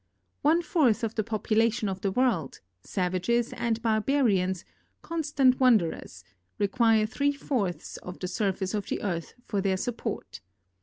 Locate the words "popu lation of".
1.23-2.01